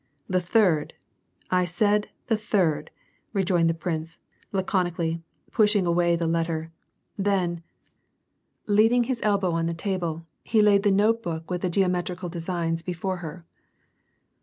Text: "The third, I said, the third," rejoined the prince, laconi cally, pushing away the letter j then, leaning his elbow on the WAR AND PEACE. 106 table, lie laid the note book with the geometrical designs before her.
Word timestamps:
"The 0.27 0.41
third, 0.41 0.93
I 1.51 1.63
said, 1.65 2.09
the 2.25 2.35
third," 2.35 2.89
rejoined 3.33 3.69
the 3.69 3.75
prince, 3.75 4.17
laconi 4.51 4.95
cally, 4.95 5.21
pushing 5.51 5.85
away 5.85 6.15
the 6.15 6.25
letter 6.25 6.63
j 6.63 6.71
then, 7.25 7.63
leaning 8.65 9.03
his 9.03 9.19
elbow 9.21 9.51
on 9.51 9.67
the 9.67 9.73
WAR 9.73 9.73
AND 9.73 9.77
PEACE. 9.77 10.01
106 10.01 10.51
table, 10.51 10.59
lie 10.59 10.71
laid 10.71 10.81
the 10.81 10.91
note 10.91 11.21
book 11.21 11.51
with 11.51 11.61
the 11.61 11.69
geometrical 11.69 12.29
designs 12.29 12.81
before 12.81 13.17
her. 13.17 13.45